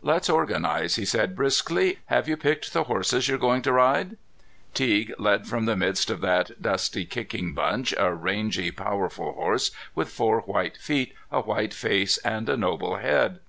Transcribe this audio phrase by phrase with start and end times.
[0.00, 1.98] "Let's organize," he said, briskly.
[2.06, 4.16] "Have you picked the horses you're goin' to ride?"
[4.74, 10.08] Teague led from the midst of that dusty kicking bunch a rangy powerful horse, with
[10.08, 13.40] four white feet, a white face and a noble head.